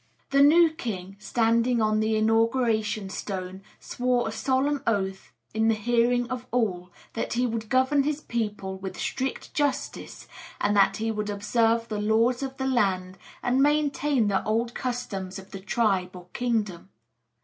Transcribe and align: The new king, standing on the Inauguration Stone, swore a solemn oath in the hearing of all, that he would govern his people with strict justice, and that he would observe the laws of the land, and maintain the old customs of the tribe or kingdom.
The 0.31 0.41
new 0.41 0.71
king, 0.71 1.15
standing 1.19 1.79
on 1.79 1.99
the 1.99 2.15
Inauguration 2.15 3.07
Stone, 3.07 3.61
swore 3.79 4.27
a 4.27 4.31
solemn 4.31 4.81
oath 4.87 5.31
in 5.53 5.67
the 5.67 5.75
hearing 5.75 6.27
of 6.31 6.47
all, 6.49 6.89
that 7.13 7.33
he 7.33 7.45
would 7.45 7.69
govern 7.69 8.01
his 8.01 8.19
people 8.19 8.79
with 8.79 8.97
strict 8.97 9.53
justice, 9.53 10.27
and 10.59 10.75
that 10.75 10.97
he 10.97 11.11
would 11.11 11.29
observe 11.29 11.87
the 11.87 12.01
laws 12.01 12.41
of 12.41 12.57
the 12.57 12.65
land, 12.65 13.19
and 13.43 13.61
maintain 13.61 14.27
the 14.27 14.43
old 14.43 14.73
customs 14.73 15.37
of 15.37 15.51
the 15.51 15.59
tribe 15.59 16.15
or 16.15 16.25
kingdom. 16.33 16.89